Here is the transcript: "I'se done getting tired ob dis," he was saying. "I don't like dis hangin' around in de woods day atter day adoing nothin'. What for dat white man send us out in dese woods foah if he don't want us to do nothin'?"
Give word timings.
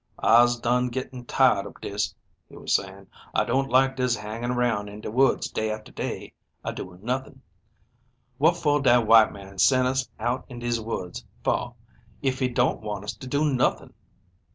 "I'se 0.17 0.57
done 0.59 0.87
getting 0.87 1.25
tired 1.25 1.67
ob 1.67 1.79
dis," 1.79 2.15
he 2.49 2.57
was 2.57 2.73
saying. 2.73 3.05
"I 3.35 3.43
don't 3.45 3.69
like 3.69 3.95
dis 3.95 4.15
hangin' 4.15 4.49
around 4.49 4.89
in 4.89 4.99
de 4.99 5.11
woods 5.11 5.47
day 5.47 5.69
atter 5.69 5.91
day 5.91 6.33
adoing 6.65 7.05
nothin'. 7.05 7.43
What 8.39 8.57
for 8.57 8.81
dat 8.81 9.05
white 9.05 9.31
man 9.31 9.59
send 9.59 9.87
us 9.87 10.09
out 10.19 10.45
in 10.49 10.57
dese 10.57 10.79
woods 10.79 11.23
foah 11.43 11.75
if 12.19 12.39
he 12.39 12.47
don't 12.47 12.81
want 12.81 13.03
us 13.03 13.13
to 13.17 13.27
do 13.27 13.53
nothin'?" 13.53 13.93